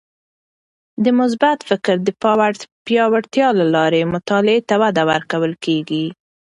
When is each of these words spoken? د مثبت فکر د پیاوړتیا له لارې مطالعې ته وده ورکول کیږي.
د 1.03 1.05
مثبت 1.19 1.59
فکر 1.69 1.95
د 2.03 2.09
پیاوړتیا 2.85 3.47
له 3.59 3.65
لارې 3.75 4.01
مطالعې 4.13 4.59
ته 4.69 4.75
وده 4.81 5.03
ورکول 5.11 5.51
کیږي. 5.65 6.05